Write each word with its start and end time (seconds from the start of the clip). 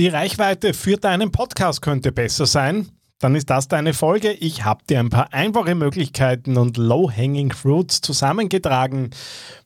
Die 0.00 0.06
Reichweite 0.06 0.74
für 0.74 0.96
deinen 0.96 1.32
Podcast 1.32 1.82
könnte 1.82 2.12
besser 2.12 2.46
sein. 2.46 2.88
Dann 3.18 3.34
ist 3.34 3.50
das 3.50 3.66
deine 3.66 3.94
Folge. 3.94 4.30
Ich 4.30 4.64
habe 4.64 4.84
dir 4.88 5.00
ein 5.00 5.10
paar 5.10 5.32
einfache 5.32 5.74
Möglichkeiten 5.74 6.56
und 6.56 6.76
Low-Hanging 6.76 7.52
Fruits 7.52 8.00
zusammengetragen, 8.00 9.10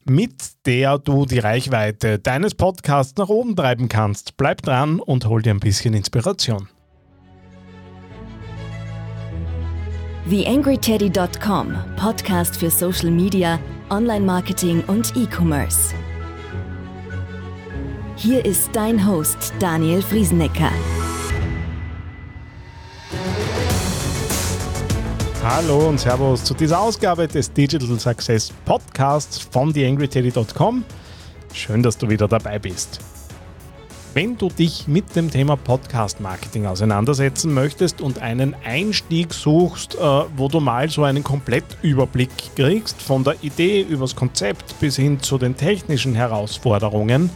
mit 0.05 0.33
der 0.65 0.97
du 0.97 1.27
die 1.27 1.39
Reichweite 1.39 2.19
deines 2.19 2.55
Podcasts 2.55 3.19
nach 3.19 3.29
oben 3.29 3.55
treiben 3.55 3.91
kannst. 3.91 4.39
Bleib 4.39 4.63
dran 4.63 5.01
und 5.01 5.27
hol 5.27 5.43
dir 5.43 5.53
ein 5.53 5.61
bisschen 5.61 5.93
Inspiration. 5.93 6.67
TheAngryTeddy.com, 10.31 11.75
Podcast 11.97 12.57
für 12.57 12.71
Social 12.71 13.11
Media, 13.11 13.59
Online-Marketing 13.91 14.83
und 14.87 15.15
E-Commerce. 15.15 15.95
Hier 18.17 18.45
ist 18.45 18.71
dein 18.75 19.07
Host 19.07 19.55
Daniel 19.59 20.03
Friesenecker. 20.03 20.71
Hallo 25.43 25.89
und 25.89 25.99
Servus 25.99 26.45
zu 26.45 26.53
dieser 26.53 26.79
Ausgabe 26.79 27.27
des 27.27 27.53
Digital 27.53 27.99
Success 27.99 28.53
Podcasts 28.67 29.39
von 29.39 29.73
TheAngryTeddy.com. 29.73 30.85
Schön, 31.55 31.83
dass 31.83 31.97
du 31.97 32.09
wieder 32.09 32.29
dabei 32.29 32.59
bist. 32.59 33.01
Wenn 34.15 34.37
du 34.37 34.51
dich 34.51 34.87
mit 34.87 35.17
dem 35.17 35.31
Thema 35.31 35.57
Podcast 35.57 36.21
Marketing 36.21 36.67
auseinandersetzen 36.67 37.55
möchtest 37.55 38.03
und 38.03 38.21
einen 38.21 38.55
Einstieg 38.63 39.33
suchst, 39.33 39.95
äh, 39.95 39.99
wo 40.37 40.49
du 40.49 40.61
mal 40.61 40.91
so 40.91 41.05
einen 41.05 41.25
Komplettüberblick 41.25 42.29
kriegst, 42.55 43.01
von 43.01 43.25
der 43.25 43.37
Idee 43.41 43.81
übers 43.81 44.15
Konzept 44.15 44.79
bis 44.81 44.97
hin 44.97 45.19
zu 45.21 45.39
den 45.39 45.57
technischen 45.57 46.15
Herausforderungen, 46.15 47.31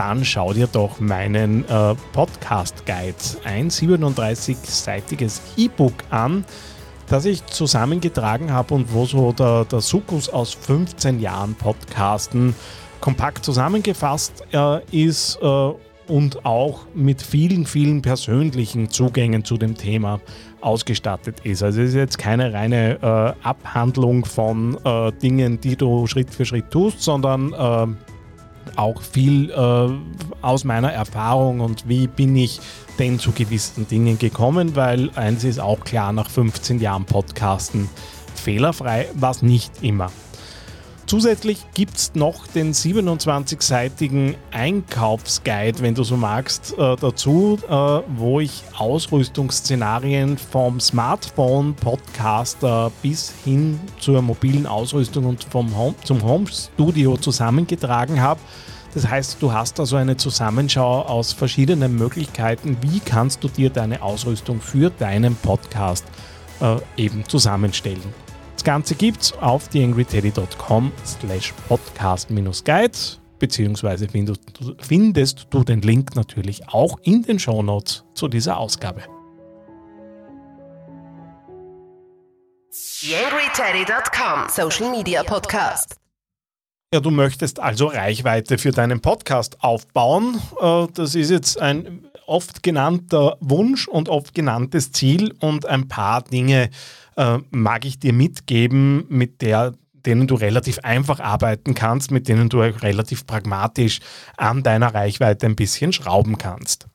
dann 0.00 0.24
schau 0.24 0.54
dir 0.54 0.66
doch 0.66 0.98
meinen 0.98 1.68
äh, 1.68 1.94
Podcast 2.14 2.86
Guide, 2.86 3.14
ein 3.44 3.68
37-seitiges 3.68 5.42
E-Book 5.58 5.92
an, 6.08 6.46
das 7.08 7.26
ich 7.26 7.44
zusammengetragen 7.44 8.50
habe 8.50 8.72
und 8.72 8.94
wo 8.94 9.04
so 9.04 9.32
der, 9.32 9.66
der 9.66 9.82
Sukkus 9.82 10.30
aus 10.30 10.54
15 10.54 11.20
Jahren 11.20 11.54
Podcasten 11.54 12.54
kompakt 13.00 13.44
zusammengefasst 13.44 14.42
äh, 14.54 14.82
ist 14.90 15.38
äh, 15.42 15.70
und 16.08 16.46
auch 16.46 16.86
mit 16.94 17.20
vielen, 17.20 17.66
vielen 17.66 18.00
persönlichen 18.00 18.88
Zugängen 18.88 19.44
zu 19.44 19.58
dem 19.58 19.74
Thema 19.74 20.18
ausgestattet 20.62 21.40
ist. 21.44 21.62
Also 21.62 21.82
es 21.82 21.90
ist 21.90 21.94
jetzt 21.96 22.16
keine 22.16 22.54
reine 22.54 22.98
äh, 23.02 23.46
Abhandlung 23.46 24.24
von 24.24 24.78
äh, 24.82 25.12
Dingen, 25.12 25.60
die 25.60 25.76
du 25.76 26.06
Schritt 26.06 26.30
für 26.32 26.46
Schritt 26.46 26.70
tust, 26.70 27.02
sondern 27.02 27.52
äh, 27.52 27.86
auch 28.76 29.02
viel 29.02 29.50
äh, 29.50 29.88
aus 30.42 30.64
meiner 30.64 30.92
Erfahrung 30.92 31.60
und 31.60 31.88
wie 31.88 32.06
bin 32.06 32.36
ich 32.36 32.60
denn 32.98 33.18
zu 33.18 33.32
gewissen 33.32 33.88
Dingen 33.88 34.18
gekommen, 34.18 34.76
weil 34.76 35.10
eins 35.16 35.44
ist 35.44 35.60
auch 35.60 35.80
klar, 35.80 36.12
nach 36.12 36.30
15 36.30 36.80
Jahren 36.80 37.04
Podcasten 37.04 37.88
fehlerfrei 38.34 39.08
war 39.14 39.30
es 39.30 39.42
nicht 39.42 39.82
immer. 39.82 40.10
Zusätzlich 41.10 41.58
gibt 41.74 41.96
es 41.96 42.14
noch 42.14 42.46
den 42.46 42.72
27-seitigen 42.72 44.36
Einkaufsguide, 44.52 45.80
wenn 45.80 45.96
du 45.96 46.04
so 46.04 46.16
magst, 46.16 46.78
äh, 46.78 46.94
dazu, 46.94 47.58
äh, 47.68 48.00
wo 48.16 48.38
ich 48.38 48.62
Ausrüstungsszenarien 48.78 50.38
vom 50.38 50.78
Smartphone-Podcaster 50.78 52.92
bis 53.02 53.32
hin 53.44 53.80
zur 53.98 54.22
mobilen 54.22 54.68
Ausrüstung 54.68 55.24
und 55.24 55.42
vom 55.42 55.76
Home, 55.76 55.96
zum 56.04 56.22
Home-Studio 56.22 57.16
zusammengetragen 57.16 58.22
habe. 58.22 58.38
Das 58.94 59.08
heißt, 59.08 59.42
du 59.42 59.52
hast 59.52 59.80
also 59.80 59.96
eine 59.96 60.16
Zusammenschau 60.16 61.02
aus 61.02 61.32
verschiedenen 61.32 61.96
Möglichkeiten, 61.96 62.76
wie 62.82 63.00
kannst 63.00 63.42
du 63.42 63.48
dir 63.48 63.70
deine 63.70 64.02
Ausrüstung 64.02 64.60
für 64.60 64.90
deinen 64.90 65.34
Podcast 65.34 66.04
äh, 66.60 66.76
eben 66.96 67.24
zusammenstellen. 67.26 68.29
Das 68.60 68.64
Ganze 68.66 68.94
gibt's 68.94 69.32
auf 69.40 69.68
theangryteddy.com 69.68 70.92
slash 71.06 71.54
podcast-guide 71.66 72.98
beziehungsweise 73.38 74.06
findest, 74.06 74.42
findest 74.82 75.46
du 75.48 75.64
den 75.64 75.80
Link 75.80 76.14
natürlich 76.14 76.68
auch 76.68 76.98
in 77.02 77.22
den 77.22 77.38
Shownotes 77.38 78.04
zu 78.12 78.28
dieser 78.28 78.58
Ausgabe. 78.58 79.00
TheAngryTeddy.com 82.70 84.50
Social 84.50 84.90
Media 84.90 85.22
Podcast. 85.22 85.99
Ja, 86.92 86.98
du 86.98 87.12
möchtest 87.12 87.60
also 87.60 87.86
Reichweite 87.86 88.58
für 88.58 88.72
deinen 88.72 89.00
Podcast 89.00 89.62
aufbauen. 89.62 90.40
Äh, 90.60 90.88
das 90.92 91.14
ist 91.14 91.30
jetzt 91.30 91.60
ein 91.60 92.04
oft 92.26 92.64
genannter 92.64 93.36
Wunsch 93.38 93.86
und 93.86 94.08
oft 94.08 94.34
genanntes 94.34 94.90
Ziel 94.90 95.32
und 95.38 95.66
ein 95.66 95.86
paar 95.86 96.22
Dinge 96.22 96.68
äh, 97.16 97.38
mag 97.50 97.84
ich 97.84 98.00
dir 98.00 98.12
mitgeben, 98.12 99.06
mit 99.08 99.40
der 99.40 99.74
denen 100.04 100.26
du 100.26 100.34
relativ 100.34 100.80
einfach 100.80 101.20
arbeiten 101.20 101.74
kannst, 101.74 102.10
mit 102.10 102.26
denen 102.26 102.48
du 102.48 102.60
relativ 102.60 103.24
pragmatisch 103.24 104.00
an 104.36 104.64
deiner 104.64 104.92
Reichweite 104.92 105.46
ein 105.46 105.56
bisschen 105.56 105.92
schrauben 105.92 106.38
kannst. 106.38 106.88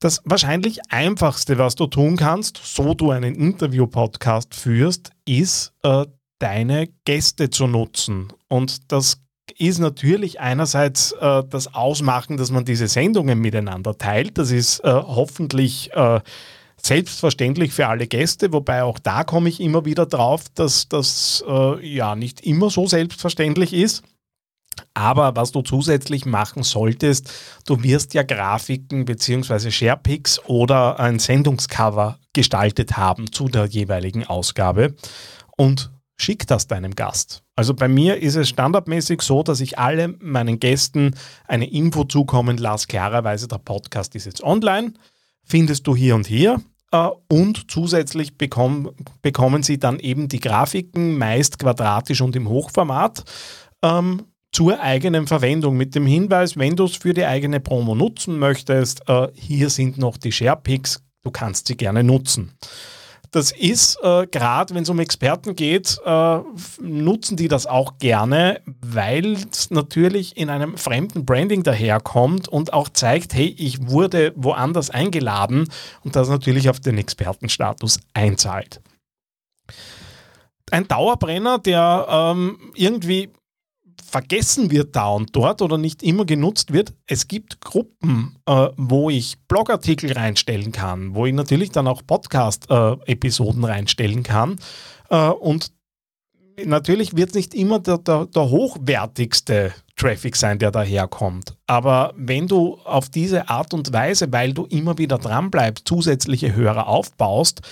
Das 0.00 0.22
wahrscheinlich 0.24 0.80
einfachste, 0.90 1.58
was 1.58 1.76
du 1.76 1.86
tun 1.86 2.16
kannst, 2.16 2.60
so 2.64 2.94
du 2.94 3.12
einen 3.12 3.36
Interview-Podcast 3.36 4.54
führst, 4.54 5.10
ist, 5.24 5.72
äh, 5.84 6.06
deine 6.42 6.88
Gäste 7.04 7.50
zu 7.50 7.66
nutzen. 7.66 8.32
Und 8.48 8.90
das 8.92 9.18
ist 9.58 9.78
natürlich 9.78 10.40
einerseits 10.40 11.12
äh, 11.12 11.42
das 11.48 11.74
Ausmachen, 11.74 12.36
dass 12.36 12.50
man 12.50 12.64
diese 12.64 12.88
Sendungen 12.88 13.38
miteinander 13.38 13.96
teilt. 13.96 14.38
Das 14.38 14.50
ist 14.50 14.80
äh, 14.80 14.90
hoffentlich 14.90 15.92
äh, 15.92 16.20
selbstverständlich 16.76 17.72
für 17.72 17.86
alle 17.86 18.06
Gäste, 18.06 18.52
wobei 18.52 18.82
auch 18.82 18.98
da 18.98 19.24
komme 19.24 19.48
ich 19.48 19.60
immer 19.60 19.84
wieder 19.84 20.06
drauf, 20.06 20.44
dass 20.54 20.88
das 20.88 21.44
äh, 21.46 21.86
ja 21.86 22.16
nicht 22.16 22.40
immer 22.40 22.70
so 22.70 22.86
selbstverständlich 22.86 23.72
ist. 23.72 24.02
Aber 24.94 25.36
was 25.36 25.52
du 25.52 25.62
zusätzlich 25.62 26.24
machen 26.24 26.62
solltest, 26.62 27.30
du 27.66 27.82
wirst 27.82 28.14
ja 28.14 28.22
Grafiken 28.22 29.04
bzw. 29.04 29.70
Sharepics 29.70 30.40
oder 30.46 30.98
ein 30.98 31.18
Sendungscover 31.18 32.18
gestaltet 32.32 32.96
haben 32.96 33.30
zu 33.30 33.48
der 33.48 33.66
jeweiligen 33.66 34.26
Ausgabe 34.26 34.94
und 35.56 35.90
schick 36.22 36.46
das 36.46 36.66
deinem 36.66 36.94
Gast. 36.94 37.42
Also 37.56 37.74
bei 37.74 37.88
mir 37.88 38.20
ist 38.20 38.36
es 38.36 38.48
standardmäßig 38.48 39.22
so, 39.22 39.42
dass 39.42 39.60
ich 39.60 39.78
alle 39.78 40.08
meinen 40.20 40.60
Gästen 40.60 41.14
eine 41.46 41.70
Info 41.70 42.04
zukommen 42.04 42.56
lasse. 42.56 42.86
Klarerweise, 42.86 43.48
der 43.48 43.58
Podcast 43.58 44.14
ist 44.14 44.26
jetzt 44.26 44.42
online, 44.42 44.94
findest 45.44 45.86
du 45.86 45.96
hier 45.96 46.14
und 46.14 46.26
hier. 46.26 46.60
Äh, 46.92 47.08
und 47.28 47.70
zusätzlich 47.70 48.38
bekommen, 48.38 48.90
bekommen 49.22 49.62
Sie 49.62 49.78
dann 49.78 49.98
eben 49.98 50.28
die 50.28 50.40
Grafiken, 50.40 51.18
meist 51.18 51.58
quadratisch 51.58 52.20
und 52.20 52.36
im 52.36 52.48
Hochformat, 52.48 53.24
ähm, 53.82 54.22
zur 54.52 54.80
eigenen 54.80 55.26
Verwendung 55.26 55.78
mit 55.78 55.94
dem 55.94 56.06
Hinweis, 56.06 56.58
wenn 56.58 56.76
du 56.76 56.84
es 56.84 56.96
für 56.96 57.14
die 57.14 57.24
eigene 57.24 57.58
Promo 57.58 57.94
nutzen 57.94 58.38
möchtest, 58.38 59.08
äh, 59.08 59.28
hier 59.34 59.70
sind 59.70 59.96
noch 59.96 60.18
die 60.18 60.30
Sharepics, 60.30 61.02
du 61.22 61.30
kannst 61.30 61.68
sie 61.68 61.76
gerne 61.76 62.04
nutzen. 62.04 62.52
Das 63.32 63.50
ist, 63.50 63.98
äh, 64.02 64.26
gerade 64.26 64.74
wenn 64.74 64.82
es 64.82 64.90
um 64.90 65.00
Experten 65.00 65.56
geht, 65.56 65.98
äh, 66.04 66.38
nutzen 66.82 67.38
die 67.38 67.48
das 67.48 67.66
auch 67.66 67.96
gerne, 67.98 68.60
weil 68.82 69.32
es 69.50 69.70
natürlich 69.70 70.36
in 70.36 70.50
einem 70.50 70.76
fremden 70.76 71.24
Branding 71.24 71.62
daherkommt 71.62 72.46
und 72.46 72.74
auch 72.74 72.90
zeigt, 72.90 73.32
hey, 73.32 73.54
ich 73.58 73.88
wurde 73.88 74.34
woanders 74.36 74.90
eingeladen 74.90 75.66
und 76.04 76.14
das 76.14 76.28
natürlich 76.28 76.68
auf 76.68 76.78
den 76.78 76.98
Expertenstatus 76.98 78.00
einzahlt. 78.12 78.82
Ein 80.70 80.86
Dauerbrenner, 80.86 81.58
der 81.58 82.06
ähm, 82.10 82.58
irgendwie 82.74 83.30
vergessen 84.12 84.70
wird 84.70 84.94
da 84.94 85.08
und 85.08 85.34
dort 85.34 85.62
oder 85.62 85.78
nicht 85.78 86.02
immer 86.02 86.26
genutzt 86.26 86.72
wird. 86.72 86.92
Es 87.06 87.28
gibt 87.28 87.62
Gruppen, 87.62 88.36
äh, 88.46 88.68
wo 88.76 89.08
ich 89.08 89.38
Blogartikel 89.48 90.12
reinstellen 90.12 90.70
kann, 90.70 91.14
wo 91.14 91.24
ich 91.24 91.32
natürlich 91.32 91.70
dann 91.70 91.88
auch 91.88 92.02
Podcast-Episoden 92.06 93.64
äh, 93.64 93.66
reinstellen 93.66 94.22
kann. 94.22 94.58
Äh, 95.08 95.28
und 95.28 95.72
natürlich 96.62 97.16
wird 97.16 97.30
es 97.30 97.34
nicht 97.34 97.54
immer 97.54 97.78
der, 97.78 97.96
der, 97.98 98.26
der, 98.26 98.50
hochwertigste 98.50 99.72
Traffic 99.96 100.36
sein, 100.36 100.58
der 100.58 100.70
daherkommt. 100.70 101.56
Aber 101.66 102.12
wenn 102.14 102.46
du 102.46 102.74
auf 102.84 103.08
diese 103.08 103.48
Art 103.48 103.72
und 103.72 103.94
Weise, 103.94 104.30
weil 104.30 104.52
du 104.52 104.66
immer 104.66 104.98
wieder 104.98 105.16
dran 105.16 105.50
bleibst, 105.50 105.88
zusätzliche 105.88 106.54
Hörer 106.54 106.86
aufbaust, 106.86 107.62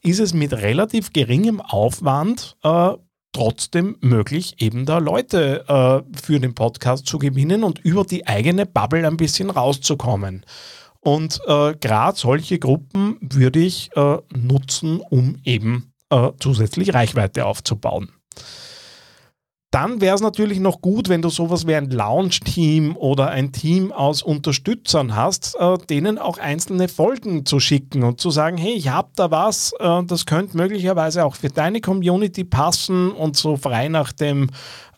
ist 0.00 0.20
es 0.20 0.32
mit 0.32 0.52
relativ 0.52 1.12
geringem 1.12 1.60
Aufwand 1.60 2.56
äh, 2.62 2.92
trotzdem 3.32 3.96
möglich, 4.00 4.56
eben 4.58 4.86
da 4.86 4.98
Leute 4.98 5.64
äh, 5.68 6.18
für 6.20 6.40
den 6.40 6.54
Podcast 6.54 7.06
zu 7.06 7.18
gewinnen 7.18 7.64
und 7.64 7.78
über 7.80 8.04
die 8.04 8.26
eigene 8.26 8.66
Bubble 8.66 9.06
ein 9.06 9.16
bisschen 9.16 9.50
rauszukommen. 9.50 10.44
Und 11.00 11.40
äh, 11.46 11.74
gerade 11.74 12.18
solche 12.18 12.58
Gruppen 12.58 13.16
würde 13.20 13.60
ich 13.60 13.90
äh, 13.96 14.18
nutzen, 14.34 15.00
um 15.00 15.40
eben 15.44 15.92
äh, 16.10 16.30
zusätzlich 16.40 16.94
Reichweite 16.94 17.46
aufzubauen. 17.46 18.10
Dann 19.70 20.00
wäre 20.00 20.14
es 20.14 20.22
natürlich 20.22 20.60
noch 20.60 20.80
gut, 20.80 21.10
wenn 21.10 21.20
du 21.20 21.28
sowas 21.28 21.66
wie 21.66 21.74
ein 21.74 21.90
Launch-Team 21.90 22.96
oder 22.96 23.28
ein 23.28 23.52
Team 23.52 23.92
aus 23.92 24.22
Unterstützern 24.22 25.14
hast, 25.14 25.56
äh, 25.60 25.76
denen 25.90 26.16
auch 26.16 26.38
einzelne 26.38 26.88
Folgen 26.88 27.44
zu 27.44 27.60
schicken 27.60 28.02
und 28.02 28.18
zu 28.18 28.30
sagen, 28.30 28.56
hey, 28.56 28.72
ich 28.72 28.88
habe 28.88 29.10
da 29.14 29.30
was, 29.30 29.74
äh, 29.78 30.02
das 30.04 30.24
könnte 30.24 30.56
möglicherweise 30.56 31.22
auch 31.22 31.34
für 31.34 31.50
deine 31.50 31.82
Community 31.82 32.44
passen 32.44 33.10
und 33.10 33.36
so 33.36 33.58
frei 33.58 33.88
nach 33.88 34.12
dem 34.12 34.48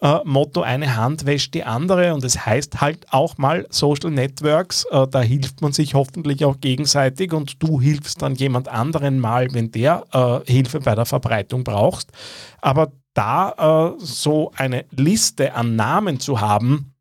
äh, 0.03 0.19
Motto, 0.25 0.63
eine 0.63 0.97
Hand 0.97 1.27
wäscht 1.27 1.53
die 1.55 1.65
andere 1.65 2.15
und 2.15 2.23
es 2.23 2.35
das 2.35 2.47
heißt 2.47 2.81
halt 2.81 3.07
auch 3.11 3.39
mal 3.39 3.67
Social 3.71 4.13
Networks, 4.13 4.85
äh, 4.93 5.07
da 5.09 5.21
hilft 5.21 5.63
man 5.63 5.73
sich 5.73 5.95
hoffentlich 5.95 6.45
auch 6.45 6.61
gegenseitig 6.61 7.33
und 7.33 7.61
du 7.61 7.81
hilfst 7.81 8.23
dann 8.23 8.37
jemand 8.37 8.69
anderen 8.69 9.19
mal, 9.19 9.49
wenn 9.53 9.73
der 9.73 10.05
äh, 10.13 10.51
Hilfe 10.51 10.79
bei 10.79 10.95
der 10.95 11.07
Verbreitung 11.07 11.65
braucht. 11.65 12.13
Aber 12.61 12.93
da 13.21 13.93
äh, 13.99 13.99
so 13.99 14.51
eine 14.57 14.87
Liste 14.93 15.53
an 15.53 15.77
Namen 15.77 16.21
zu 16.21 16.41
haben, 16.41 16.95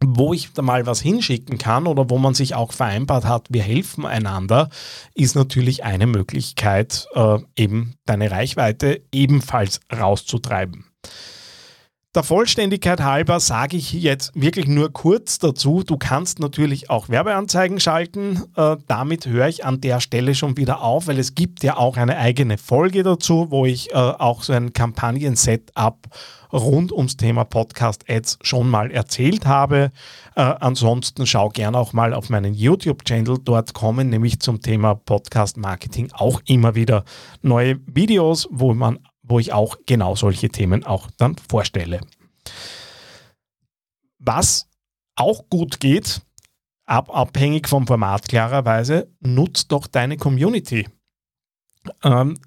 wo 0.00 0.32
ich 0.32 0.52
da 0.52 0.62
mal 0.62 0.86
was 0.86 1.00
hinschicken 1.00 1.58
kann 1.58 1.88
oder 1.88 2.08
wo 2.08 2.18
man 2.18 2.34
sich 2.34 2.54
auch 2.54 2.72
vereinbart 2.72 3.24
hat, 3.24 3.48
wir 3.50 3.64
helfen 3.64 4.06
einander, 4.06 4.68
ist 5.14 5.34
natürlich 5.34 5.82
eine 5.82 6.06
Möglichkeit, 6.06 7.08
äh, 7.14 7.38
eben 7.56 7.96
deine 8.04 8.30
Reichweite 8.30 9.02
ebenfalls 9.10 9.80
rauszutreiben. 9.92 10.84
Der 12.16 12.22
Vollständigkeit 12.22 13.02
halber 13.02 13.40
sage 13.40 13.76
ich 13.76 13.92
jetzt 13.92 14.32
wirklich 14.34 14.66
nur 14.66 14.90
kurz 14.90 15.38
dazu. 15.38 15.82
Du 15.82 15.98
kannst 15.98 16.40
natürlich 16.40 16.88
auch 16.88 17.10
Werbeanzeigen 17.10 17.78
schalten. 17.78 18.42
Äh, 18.56 18.78
damit 18.86 19.26
höre 19.26 19.48
ich 19.48 19.66
an 19.66 19.82
der 19.82 20.00
Stelle 20.00 20.34
schon 20.34 20.56
wieder 20.56 20.80
auf, 20.80 21.08
weil 21.08 21.18
es 21.18 21.34
gibt 21.34 21.62
ja 21.62 21.76
auch 21.76 21.98
eine 21.98 22.16
eigene 22.16 22.56
Folge 22.56 23.02
dazu, 23.02 23.48
wo 23.50 23.66
ich 23.66 23.90
äh, 23.90 23.96
auch 23.96 24.42
so 24.44 24.54
ein 24.54 24.72
Kampagnen-Setup 24.72 25.98
rund 26.54 26.90
ums 26.90 27.18
Thema 27.18 27.44
Podcast-Ads 27.44 28.38
schon 28.40 28.70
mal 28.70 28.90
erzählt 28.90 29.44
habe. 29.44 29.92
Äh, 30.36 30.40
ansonsten 30.40 31.26
schau 31.26 31.50
gerne 31.50 31.76
auch 31.76 31.92
mal 31.92 32.14
auf 32.14 32.30
meinen 32.30 32.54
YouTube-Channel. 32.54 33.40
Dort 33.44 33.74
kommen 33.74 34.08
nämlich 34.08 34.40
zum 34.40 34.62
Thema 34.62 34.94
Podcast-Marketing 34.94 36.08
auch 36.12 36.40
immer 36.46 36.74
wieder 36.74 37.04
neue 37.42 37.78
Videos, 37.84 38.48
wo 38.50 38.72
man 38.72 39.00
wo 39.28 39.38
ich 39.38 39.52
auch 39.52 39.76
genau 39.86 40.14
solche 40.14 40.48
Themen 40.48 40.84
auch 40.84 41.10
dann 41.18 41.36
vorstelle. 41.48 42.00
Was 44.18 44.68
auch 45.16 45.48
gut 45.50 45.80
geht, 45.80 46.22
ab, 46.84 47.14
abhängig 47.14 47.68
vom 47.68 47.86
Format 47.86 48.28
klarerweise, 48.28 49.10
nutzt 49.20 49.72
doch 49.72 49.86
deine 49.86 50.16
Community. 50.16 50.88
Ähm, 52.02 52.38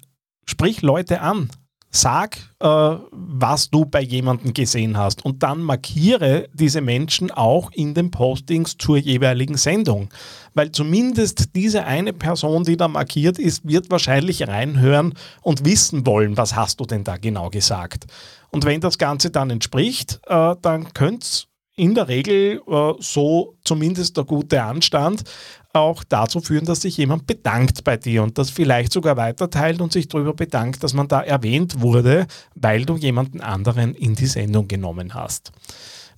sprich 0.46 0.82
Leute 0.82 1.20
an, 1.20 1.50
Sag, 1.92 2.36
äh, 2.60 2.66
was 3.10 3.68
du 3.68 3.84
bei 3.84 4.00
jemandem 4.00 4.54
gesehen 4.54 4.96
hast 4.96 5.24
und 5.24 5.42
dann 5.42 5.60
markiere 5.60 6.48
diese 6.52 6.80
Menschen 6.80 7.32
auch 7.32 7.72
in 7.72 7.94
den 7.94 8.12
Postings 8.12 8.76
zur 8.78 8.96
jeweiligen 8.96 9.56
Sendung. 9.56 10.08
Weil 10.54 10.70
zumindest 10.70 11.56
diese 11.56 11.84
eine 11.84 12.12
Person, 12.12 12.62
die 12.62 12.76
da 12.76 12.86
markiert 12.86 13.40
ist, 13.40 13.66
wird 13.66 13.90
wahrscheinlich 13.90 14.46
reinhören 14.46 15.14
und 15.42 15.64
wissen 15.64 16.06
wollen, 16.06 16.36
was 16.36 16.54
hast 16.54 16.78
du 16.78 16.84
denn 16.84 17.02
da 17.02 17.16
genau 17.16 17.50
gesagt. 17.50 18.06
Und 18.50 18.64
wenn 18.64 18.80
das 18.80 18.98
Ganze 18.98 19.30
dann 19.30 19.50
entspricht, 19.50 20.20
äh, 20.26 20.54
dann 20.62 20.92
könnte 20.92 21.24
es 21.24 21.46
in 21.76 21.94
der 21.94 22.08
Regel 22.08 22.60
äh, 22.68 22.92
so 22.98 23.56
zumindest 23.64 24.16
der 24.16 24.24
gute 24.24 24.62
Anstand 24.62 25.24
auch 25.72 26.04
dazu 26.04 26.40
führen, 26.40 26.64
dass 26.64 26.82
sich 26.82 26.96
jemand 26.96 27.26
bedankt 27.26 27.84
bei 27.84 27.96
dir 27.96 28.22
und 28.22 28.38
das 28.38 28.50
vielleicht 28.50 28.92
sogar 28.92 29.16
weiterteilt 29.16 29.80
und 29.80 29.92
sich 29.92 30.08
darüber 30.08 30.34
bedankt, 30.34 30.82
dass 30.82 30.94
man 30.94 31.08
da 31.08 31.20
erwähnt 31.20 31.80
wurde, 31.80 32.26
weil 32.54 32.84
du 32.84 32.96
jemanden 32.96 33.40
anderen 33.40 33.94
in 33.94 34.14
die 34.14 34.26
Sendung 34.26 34.68
genommen 34.68 35.14
hast. 35.14 35.52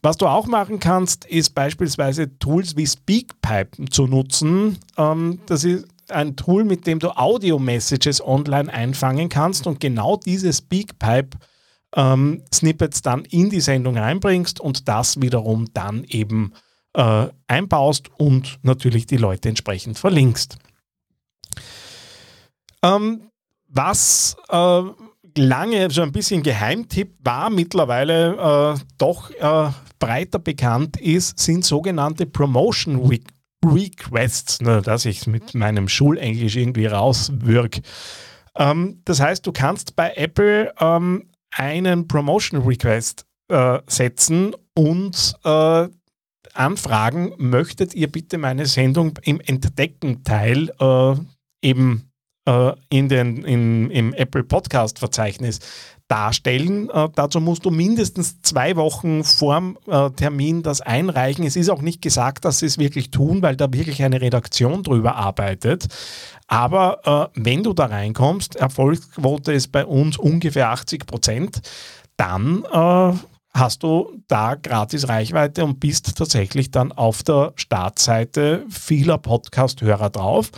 Was 0.02 0.16
du 0.16 0.26
auch 0.26 0.46
machen 0.46 0.80
kannst, 0.80 1.24
ist 1.26 1.54
beispielsweise 1.54 2.38
Tools 2.38 2.76
wie 2.76 2.86
Speakpipe 2.86 3.84
zu 3.90 4.06
nutzen. 4.06 4.78
Ähm, 4.96 5.38
das 5.46 5.62
ist 5.62 5.86
ein 6.08 6.34
Tool, 6.34 6.64
mit 6.64 6.86
dem 6.86 6.98
du 6.98 7.16
Audio-Messages 7.16 8.24
online 8.24 8.72
einfangen 8.72 9.28
kannst 9.28 9.66
und 9.66 9.78
genau 9.78 10.16
diese 10.16 10.52
Speakpipe 10.52 11.38
ähm, 11.94 12.42
Snippets 12.52 13.02
dann 13.02 13.24
in 13.26 13.50
die 13.50 13.60
Sendung 13.60 13.96
reinbringst 13.96 14.60
und 14.60 14.88
das 14.88 15.20
wiederum 15.20 15.68
dann 15.72 16.04
eben 16.04 16.52
äh, 16.94 17.28
einbaust 17.46 18.10
und 18.18 18.58
natürlich 18.62 19.06
die 19.06 19.16
Leute 19.16 19.48
entsprechend 19.48 19.98
verlinkst. 19.98 20.58
Ähm, 22.82 23.30
was 23.68 24.36
äh, 24.48 24.82
lange 25.36 25.90
so 25.90 26.02
ein 26.02 26.12
bisschen 26.12 26.42
Geheimtipp 26.42 27.14
war, 27.20 27.50
mittlerweile 27.50 28.76
äh, 28.76 28.84
doch 28.98 29.30
äh, 29.30 29.70
breiter 29.98 30.38
bekannt 30.38 31.00
ist, 31.00 31.38
sind 31.38 31.64
sogenannte 31.64 32.26
Promotion 32.26 33.06
Re 33.06 33.18
Requests, 33.64 34.60
ne, 34.60 34.82
dass 34.82 35.04
ich 35.04 35.28
mit 35.28 35.54
meinem 35.54 35.88
Schulenglisch 35.88 36.56
irgendwie 36.56 36.86
rauswirke. 36.86 37.82
Ähm, 38.56 39.00
das 39.04 39.20
heißt, 39.20 39.46
du 39.46 39.52
kannst 39.52 39.94
bei 39.94 40.12
Apple 40.14 40.74
ähm, 40.80 41.30
einen 41.52 42.08
Promotion 42.08 42.62
Request 42.62 43.24
äh, 43.48 43.78
setzen 43.86 44.56
und 44.74 45.34
äh, 45.44 45.88
anfragen, 46.54 47.32
möchtet 47.38 47.94
ihr 47.94 48.10
bitte 48.10 48.38
meine 48.38 48.66
Sendung 48.66 49.18
im 49.22 49.40
Entdecken-Teil 49.40 50.70
äh, 50.78 51.14
eben 51.62 52.10
äh, 52.46 52.72
in 52.88 53.08
den, 53.08 53.44
in, 53.44 53.90
im 53.90 54.14
Apple 54.14 54.44
Podcast-Verzeichnis 54.44 55.60
darstellen. 56.08 56.90
Äh, 56.90 57.08
dazu 57.14 57.40
musst 57.40 57.64
du 57.64 57.70
mindestens 57.70 58.42
zwei 58.42 58.76
Wochen 58.76 59.24
vorm 59.24 59.78
äh, 59.86 60.10
Termin 60.10 60.62
das 60.62 60.80
einreichen. 60.80 61.46
Es 61.46 61.56
ist 61.56 61.70
auch 61.70 61.80
nicht 61.80 62.02
gesagt, 62.02 62.44
dass 62.44 62.58
sie 62.58 62.66
es 62.66 62.78
wirklich 62.78 63.10
tun, 63.10 63.42
weil 63.42 63.56
da 63.56 63.72
wirklich 63.72 64.02
eine 64.02 64.20
Redaktion 64.20 64.82
drüber 64.82 65.16
arbeitet. 65.16 65.86
Aber 66.48 67.30
äh, 67.34 67.40
wenn 67.40 67.62
du 67.62 67.72
da 67.72 67.86
reinkommst, 67.86 68.56
Erfolgsquote 68.56 69.52
ist 69.52 69.72
bei 69.72 69.86
uns 69.86 70.18
ungefähr 70.18 70.70
80 70.70 71.06
Prozent, 71.06 71.62
dann 72.16 72.64
äh, 72.70 73.12
hast 73.54 73.82
du 73.82 74.22
da 74.28 74.54
gratis 74.54 75.08
Reichweite 75.08 75.64
und 75.64 75.80
bist 75.80 76.16
tatsächlich 76.16 76.70
dann 76.70 76.92
auf 76.92 77.22
der 77.22 77.52
Startseite 77.56 78.64
vieler 78.68 79.18
Podcast-Hörer 79.18 80.10
drauf 80.10 80.50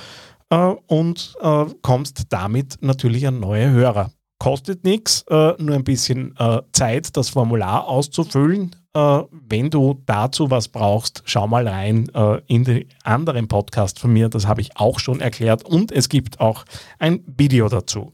äh, 0.50 0.56
und 0.87 1.35
äh, 1.41 1.64
kommst 1.82 2.25
damit 2.31 2.79
natürlich 2.81 3.26
an 3.26 3.41
neue 3.41 3.70
Hörer. 3.70 4.11
Kostet 4.38 4.85
nichts, 4.85 5.25
äh, 5.29 5.55
nur 5.58 5.75
ein 5.75 5.85
bisschen 5.85 6.37
äh, 6.38 6.61
Zeit, 6.73 7.17
das 7.17 7.31
Formular 7.31 7.87
auszufüllen. 7.88 8.76
Äh, 8.94 9.23
wenn 9.31 9.70
du 9.70 10.00
dazu 10.06 10.50
was 10.50 10.69
brauchst, 10.69 11.23
schau 11.25 11.46
mal 11.46 11.67
rein 11.67 12.08
äh, 12.14 12.41
in 12.46 12.64
den 12.64 12.88
anderen 13.02 13.49
Podcast 13.49 13.99
von 13.99 14.12
mir, 14.12 14.29
das 14.29 14.46
habe 14.46 14.61
ich 14.61 14.76
auch 14.76 14.99
schon 14.99 15.20
erklärt 15.20 15.64
und 15.64 15.91
es 15.93 16.08
gibt 16.08 16.41
auch 16.41 16.65
ein 16.98 17.24
Video 17.27 17.69
dazu. 17.69 18.13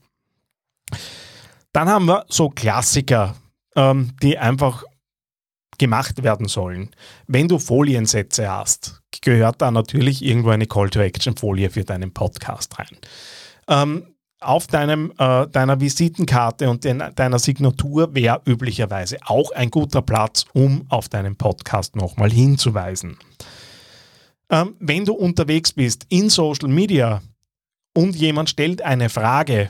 Dann 1.73 1.89
haben 1.89 2.07
wir 2.07 2.25
so 2.29 2.49
Klassiker 2.49 3.35
ähm, 3.77 4.13
die 4.23 4.39
einfach 4.39 4.85
gemacht 5.79 6.23
werden 6.23 6.47
sollen. 6.47 6.91
Wenn 7.27 7.49
du 7.49 7.59
Foliensätze 7.59 8.51
hast, 8.51 9.03
gehört 9.23 9.63
da 9.63 9.71
natürlich 9.71 10.23
irgendwo 10.23 10.51
eine 10.51 10.67
Call-to-Action-Folie 10.67 11.71
für 11.71 11.85
deinen 11.85 12.13
Podcast 12.13 12.79
rein. 12.79 12.99
Ähm, 13.67 14.15
auf 14.41 14.67
deinem, 14.67 15.13
äh, 15.19 15.47
deiner 15.49 15.81
Visitenkarte 15.81 16.69
und 16.71 16.85
den, 16.85 17.03
deiner 17.15 17.39
Signatur 17.39 18.15
wäre 18.15 18.41
üblicherweise 18.47 19.19
auch 19.27 19.51
ein 19.53 19.71
guter 19.71 20.03
Platz, 20.03 20.45
um 20.53 20.85
auf 20.89 21.09
deinen 21.09 21.37
Podcast 21.37 21.97
nochmal 21.97 22.31
hinzuweisen. 22.31 23.19
Ähm, 24.51 24.77
wenn 24.81 25.05
du 25.05 25.13
unterwegs 25.13 25.73
bist 25.73 26.07
in 26.09 26.29
Social 26.31 26.69
Media 26.69 27.23
und 27.95 28.17
jemand 28.17 28.51
stellt 28.51 28.83
eine 28.83 29.09
Frage 29.09 29.69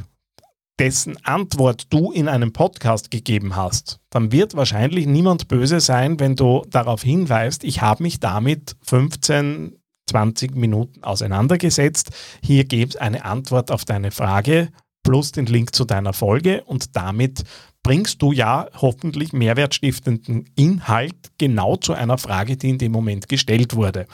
dessen 0.80 1.22
Antwort 1.26 1.92
du 1.92 2.10
in 2.10 2.26
einem 2.26 2.54
Podcast 2.54 3.10
gegeben 3.10 3.54
hast, 3.54 4.00
dann 4.08 4.32
wird 4.32 4.56
wahrscheinlich 4.56 5.06
niemand 5.06 5.46
böse 5.46 5.78
sein, 5.78 6.18
wenn 6.18 6.36
du 6.36 6.62
darauf 6.70 7.02
hinweist, 7.02 7.64
ich 7.64 7.82
habe 7.82 8.02
mich 8.02 8.18
damit 8.18 8.76
15, 8.86 9.76
20 10.08 10.56
Minuten 10.56 11.04
auseinandergesetzt. 11.04 12.12
Hier 12.42 12.64
gibt 12.64 12.94
es 12.94 13.00
eine 13.00 13.26
Antwort 13.26 13.70
auf 13.70 13.84
deine 13.84 14.10
Frage 14.10 14.70
plus 15.02 15.32
den 15.32 15.44
Link 15.46 15.74
zu 15.74 15.84
deiner 15.84 16.14
Folge 16.14 16.64
und 16.64 16.96
damit 16.96 17.44
bringst 17.82 18.22
du 18.22 18.32
ja 18.32 18.66
hoffentlich 18.74 19.34
mehrwertstiftenden 19.34 20.46
Inhalt 20.56 21.16
genau 21.36 21.76
zu 21.76 21.92
einer 21.92 22.16
Frage, 22.16 22.56
die 22.56 22.70
in 22.70 22.78
dem 22.78 22.92
Moment 22.92 23.28
gestellt 23.28 23.74
wurde. 23.74 24.06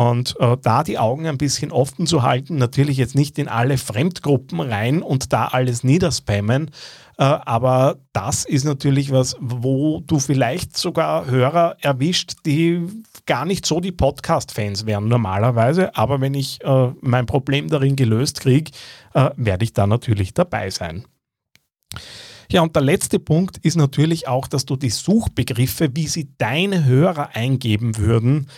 Und 0.00 0.34
äh, 0.40 0.56
da 0.62 0.82
die 0.82 0.98
Augen 0.98 1.26
ein 1.26 1.36
bisschen 1.36 1.72
offen 1.72 2.06
zu 2.06 2.22
halten, 2.22 2.56
natürlich 2.56 2.96
jetzt 2.96 3.14
nicht 3.14 3.38
in 3.38 3.48
alle 3.48 3.76
Fremdgruppen 3.76 4.58
rein 4.60 5.02
und 5.02 5.34
da 5.34 5.48
alles 5.48 5.84
niederspammen, 5.84 6.70
äh, 7.18 7.24
aber 7.24 7.98
das 8.14 8.46
ist 8.46 8.64
natürlich 8.64 9.12
was, 9.12 9.36
wo 9.40 10.00
du 10.00 10.18
vielleicht 10.18 10.78
sogar 10.78 11.26
Hörer 11.26 11.76
erwischt, 11.82 12.32
die 12.46 12.86
gar 13.26 13.44
nicht 13.44 13.66
so 13.66 13.78
die 13.78 13.92
Podcast-Fans 13.92 14.86
wären 14.86 15.06
normalerweise, 15.06 15.94
aber 15.94 16.22
wenn 16.22 16.32
ich 16.32 16.64
äh, 16.64 16.92
mein 17.02 17.26
Problem 17.26 17.68
darin 17.68 17.94
gelöst 17.94 18.40
kriege, 18.40 18.70
äh, 19.12 19.28
werde 19.36 19.64
ich 19.64 19.74
da 19.74 19.86
natürlich 19.86 20.32
dabei 20.32 20.70
sein. 20.70 21.04
Ja, 22.50 22.62
und 22.62 22.74
der 22.74 22.82
letzte 22.82 23.18
Punkt 23.18 23.58
ist 23.58 23.76
natürlich 23.76 24.28
auch, 24.28 24.48
dass 24.48 24.64
du 24.64 24.76
die 24.76 24.90
Suchbegriffe, 24.90 25.90
wie 25.94 26.08
sie 26.08 26.30
deine 26.38 26.86
Hörer 26.86 27.36
eingeben 27.36 27.98
würden, 27.98 28.48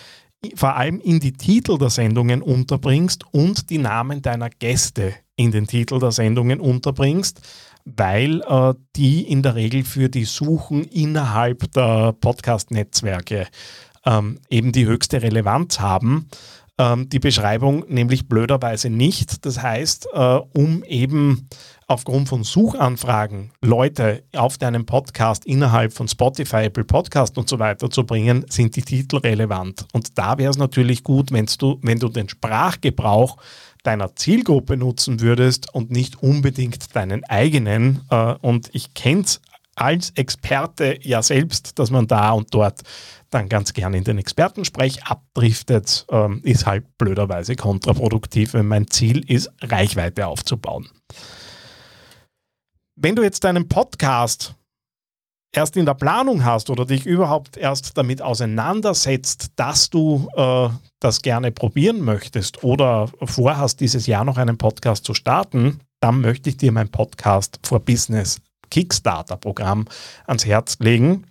vor 0.57 0.77
allem 0.77 1.01
in 1.01 1.21
die 1.21 1.33
Titel 1.33 1.79
der 1.79 1.91
Sendungen 1.91 2.43
unterbringst 2.43 3.25
und 3.33 3.71
die 3.71 3.79
Namen 3.79 4.23
deiner 4.23 4.51
Gäste 4.51 5.15
in 5.37 5.53
den 5.53 5.67
Titel 5.67 5.99
der 5.99 6.11
Sendungen 6.11 6.61
unterbringst, 6.61 7.41
weil 7.85 8.43
äh, 8.43 8.75
die 8.97 9.23
in 9.23 9.43
der 9.43 9.55
Regel 9.55 9.85
für 9.85 10.09
die 10.09 10.25
Suchen 10.25 10.85
innerhalb 10.85 11.73
der 11.73 12.13
Podcast-Netzwerke 12.13 13.47
ähm, 14.05 14.39
eben 14.51 14.73
die 14.73 14.87
höchste 14.87 15.23
Relevanz 15.23 15.81
haben. 15.81 16.29
Ähm, 16.79 17.09
die 17.09 17.19
Beschreibung 17.19 17.85
nämlich 17.89 18.29
blöderweise 18.29 18.89
nicht. 18.89 19.45
Das 19.45 19.63
heißt, 19.63 20.09
äh, 20.13 20.41
um 20.55 20.83
eben 20.85 21.49
aufgrund 21.87 22.29
von 22.29 22.45
Suchanfragen 22.45 23.53
Leute 23.61 24.23
auf 24.35 24.57
deinem 24.57 24.87
Podcast 24.87 25.45
innerhalb 25.45 25.93
von 25.93 26.09
Spotify, 26.09 26.65
Apple 26.65 26.85
Podcast 26.85 27.37
und 27.37 27.49
so 27.49 27.59
weiter 27.59 27.91
zu 27.91 28.05
bringen, 28.05 28.47
sind 28.49 28.75
die 28.77 28.83
Titel 28.83 29.19
relevant. 29.19 29.87
Und 29.93 30.19
da 30.19 30.39
wäre 30.39 30.51
es 30.51 30.57
natürlich 30.57 31.05
gut, 31.05 31.31
du, 31.31 31.79
wenn 31.83 31.99
du 31.99 32.09
den 32.09 32.29
Sprachgebrauch 32.29 33.37
deiner 33.83 34.15
Zielgruppe 34.17 34.77
nutzen 34.77 35.21
würdest 35.21 35.75
und 35.75 35.91
nicht 35.91 36.23
unbedingt 36.23 36.97
deinen 36.97 37.25
eigenen. 37.25 38.01
Äh, 38.11 38.35
und 38.41 38.71
ich 38.73 38.95
kenne 38.95 39.23
es 39.23 39.41
als 39.77 40.11
Experte 40.11 40.99
ja 41.03 41.23
selbst, 41.23 41.79
dass 41.79 41.91
man 41.91 42.07
da 42.07 42.33
und 42.33 42.53
dort 42.55 42.83
dann 43.31 43.49
ganz 43.49 43.73
gerne 43.73 43.97
in 43.97 44.05
den 44.05 44.19
Expertensprech 44.19 45.05
abdriftet, 45.05 46.07
ähm, 46.11 46.41
ist 46.45 46.67
halt 46.67 46.85
blöderweise 46.99 47.57
kontraproduktiv, 47.57 48.55
wenn 48.55 48.69
mein 48.69 48.89
Ziel 48.89 49.25
ist, 49.31 49.51
Reichweite 49.63 50.27
aufzubauen. 50.27 50.89
Wenn 52.95 53.17
du 53.17 53.23
jetzt 53.23 53.45
deinen 53.45 53.69
Podcast 53.69 54.55
erst 55.55 55.77
in 55.77 55.87
der 55.87 55.95
Planung 55.95 56.45
hast 56.45 56.71
oder 56.71 56.85
dich 56.85 57.07
überhaupt 57.07 57.57
erst 57.57 57.97
damit 57.97 58.23
auseinandersetzt, 58.23 59.53
dass 59.57 59.91
du 59.91 60.29
äh, 60.37 60.69
das 61.01 61.23
gerne 61.23 61.53
probieren 61.53 62.01
möchtest 62.01 62.63
oder 62.65 63.09
vorhast, 63.23 63.81
dieses 63.81 64.07
Jahr 64.07 64.25
noch 64.25 64.37
einen 64.37 64.59
Podcast 64.59 65.05
zu 65.05 65.15
starten, 65.15 65.81
dann 66.01 66.21
möchte 66.21 66.51
ich 66.51 66.59
dir 66.59 66.73
mein 66.73 66.91
Podcast 66.91 67.59
for 67.63 67.81
Business 67.81 68.41
Kickstarter-Programm 68.73 69.85
ans 70.27 70.47
Herz 70.47 70.79
legen. 70.81 71.27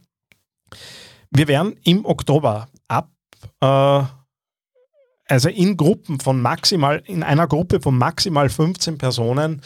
Wir 1.32 1.48
werden 1.48 1.76
im 1.84 2.06
Oktober 2.06 2.68
ab, 2.88 3.10
äh, 3.62 4.04
also 5.26 5.50
in 5.50 5.76
Gruppen 5.76 6.20
von 6.20 6.40
maximal, 6.40 7.02
in 7.08 7.24
einer 7.24 7.48
Gruppe 7.48 7.82
von 7.82 7.98
maximal 7.98 8.48
15 8.48 9.00
Personen, 9.00 9.62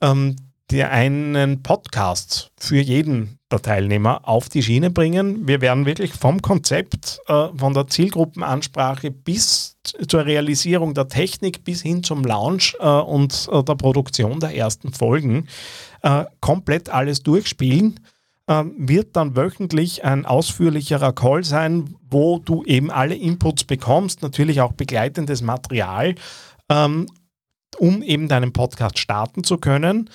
ähm, 0.00 0.36
die 0.70 0.84
einen 0.84 1.62
Podcast 1.62 2.50
für 2.58 2.80
jeden 2.80 3.38
der 3.50 3.62
Teilnehmer 3.62 4.28
auf 4.28 4.48
die 4.50 4.62
Schiene 4.62 4.90
bringen. 4.90 5.48
Wir 5.48 5.62
werden 5.62 5.86
wirklich 5.86 6.12
vom 6.12 6.42
Konzept, 6.42 7.20
äh, 7.26 7.48
von 7.56 7.72
der 7.72 7.86
Zielgruppenansprache 7.86 9.10
bis 9.10 9.78
zur 10.06 10.26
Realisierung 10.26 10.92
der 10.92 11.08
Technik 11.08 11.64
bis 11.64 11.80
hin 11.80 12.02
zum 12.02 12.24
Launch 12.24 12.76
äh, 12.80 12.86
und 12.86 13.48
äh, 13.50 13.62
der 13.62 13.74
Produktion 13.74 14.40
der 14.40 14.54
ersten 14.54 14.92
Folgen 14.92 15.48
äh, 16.02 16.24
komplett 16.40 16.90
alles 16.90 17.22
durchspielen 17.22 17.98
ähm, 18.48 18.74
wird 18.78 19.14
dann 19.14 19.36
wöchentlich 19.36 20.04
ein 20.04 20.24
ausführlicherer 20.24 21.12
Call 21.12 21.44
sein, 21.44 21.94
wo 22.10 22.38
du 22.38 22.64
eben 22.64 22.90
alle 22.90 23.14
Inputs 23.14 23.64
bekommst, 23.64 24.22
natürlich 24.22 24.62
auch 24.62 24.72
begleitendes 24.72 25.42
Material, 25.42 26.14
ähm, 26.70 27.06
um 27.76 28.02
eben 28.02 28.26
deinen 28.26 28.54
Podcast 28.54 28.98
starten 28.98 29.44
zu 29.44 29.58
können. 29.58 30.08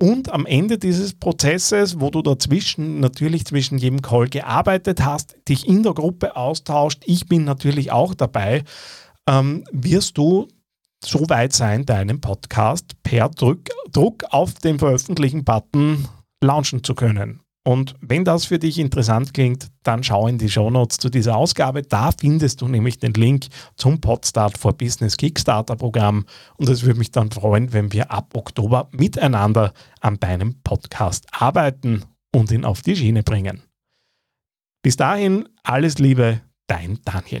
Und 0.00 0.30
am 0.32 0.44
Ende 0.44 0.78
dieses 0.78 1.14
Prozesses, 1.14 2.00
wo 2.00 2.10
du 2.10 2.20
dazwischen 2.20 3.00
natürlich 3.00 3.44
zwischen 3.44 3.78
jedem 3.78 4.02
Call 4.02 4.28
gearbeitet 4.28 5.04
hast, 5.04 5.36
dich 5.48 5.68
in 5.68 5.82
der 5.82 5.94
Gruppe 5.94 6.36
austauscht, 6.36 7.02
ich 7.06 7.26
bin 7.26 7.44
natürlich 7.44 7.92
auch 7.92 8.14
dabei, 8.14 8.64
ähm, 9.28 9.64
wirst 9.70 10.18
du 10.18 10.48
so 11.04 11.28
weit 11.28 11.52
sein, 11.52 11.86
deinen 11.86 12.20
Podcast 12.20 13.02
per 13.02 13.28
Druck, 13.28 13.68
Druck 13.92 14.24
auf 14.30 14.54
den 14.54 14.78
Veröffentlichen-Button 14.78 16.08
launchen 16.42 16.82
zu 16.82 16.94
können. 16.94 17.43
Und 17.66 17.94
wenn 18.00 18.24
das 18.24 18.44
für 18.44 18.58
dich 18.58 18.78
interessant 18.78 19.32
klingt, 19.32 19.68
dann 19.82 20.04
schau 20.04 20.28
in 20.28 20.36
die 20.36 20.50
Shownotes 20.50 20.98
zu 20.98 21.08
dieser 21.08 21.36
Ausgabe. 21.36 21.82
Da 21.82 22.10
findest 22.12 22.60
du 22.60 22.68
nämlich 22.68 22.98
den 22.98 23.14
Link 23.14 23.46
zum 23.76 24.02
Podstart 24.02 24.58
for 24.58 24.74
Business 24.74 25.16
Kickstarter 25.16 25.74
Programm. 25.74 26.26
Und 26.58 26.68
es 26.68 26.82
würde 26.82 26.98
mich 26.98 27.10
dann 27.10 27.30
freuen, 27.30 27.72
wenn 27.72 27.92
wir 27.92 28.10
ab 28.10 28.34
Oktober 28.34 28.88
miteinander 28.92 29.72
an 30.00 30.20
deinem 30.20 30.60
Podcast 30.62 31.26
arbeiten 31.32 32.04
und 32.34 32.50
ihn 32.50 32.66
auf 32.66 32.82
die 32.82 32.96
Schiene 32.96 33.22
bringen. 33.22 33.62
Bis 34.82 34.96
dahin, 34.96 35.48
alles 35.62 35.98
Liebe, 35.98 36.42
dein 36.66 36.98
Daniel. 37.04 37.40